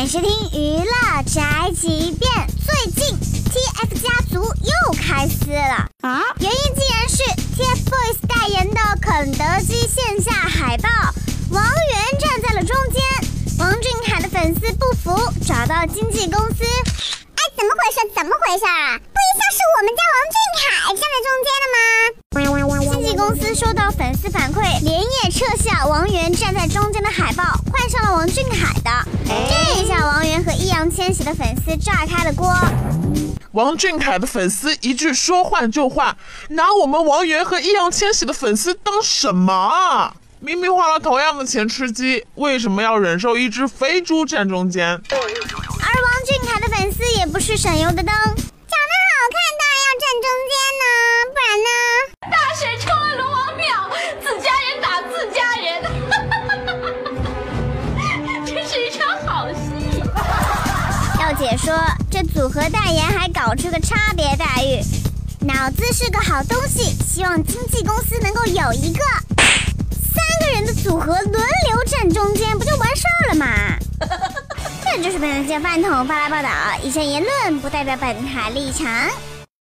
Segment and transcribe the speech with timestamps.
[0.00, 2.32] 欢迎收听娱乐宅急便。
[2.64, 6.22] 最近 TF 家族又开撕了啊！
[6.38, 7.22] 原因竟然是
[7.54, 10.88] TFBOYS 代言的肯德基线下海报，
[11.50, 13.02] 王源站在了中间。
[13.58, 15.14] 王俊凯的粉丝不服，
[15.46, 16.64] 找到经纪公司。
[16.64, 18.00] 哎，怎么回事？
[18.16, 18.96] 怎么回事啊？
[18.96, 21.76] 不一向是我们家王俊凯站在中间的吗？
[22.80, 27.59] 经纪公司收到粉丝反馈，连夜撤下王源站在中间的海报，
[30.90, 32.52] 千玺的粉丝炸开了锅。
[33.52, 36.16] 王俊凯的粉丝一句说换就换，
[36.50, 40.14] 拿我们王源和易烊千玺的粉丝当什么啊？
[40.40, 44.86] 明明花了同样的钱吃鸡，为什么要忍受一只肥猪站中间？
[44.86, 48.14] 而王俊凯的粉丝也不是省油的灯，
[61.34, 61.74] 解说，
[62.10, 64.80] 这组合代言还搞出个差别待遇，
[65.46, 69.00] 脑子是个好东西，希望经纪公司能够有一个。
[70.12, 73.46] 三个人的组合轮流站中间，不就完事儿了吗？
[74.84, 76.48] 这就是本台饭桶发来报道，
[76.82, 78.86] 以上言论不代表本台立场。